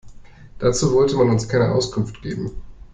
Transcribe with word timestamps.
Dazu 0.57 0.91
wollte 0.93 1.15
man 1.15 1.29
uns 1.29 1.47
keine 1.47 1.69
Auskunft 1.71 2.23
geben. 2.23 2.49